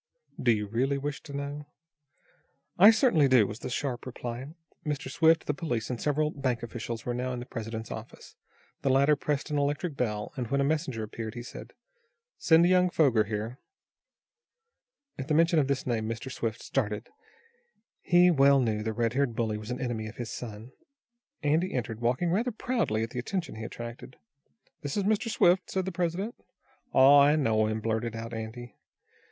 [0.41, 1.67] "Do you really wish to know?"
[2.79, 4.47] "I certainly do," was the sharp reply.
[4.83, 5.11] Mr.
[5.11, 8.35] Swift, the police and several bank officials were now in the president's office.
[8.81, 11.73] The latter pressed an electric bell, and, when a messenger answered, he said:
[12.39, 13.59] "Send young Foger here."
[15.19, 16.31] At the mention of this name, Mr.
[16.31, 17.09] Swift started.
[18.01, 20.71] He well knew the red haired bully was an enemy of his son.
[21.43, 24.15] Andy entered, walking rather proudly at the attention he attracted.
[24.81, 25.29] "This is Mr.
[25.29, 26.33] Swift," said the president.
[26.91, 28.73] "Aw, I know him," blurted out Andy.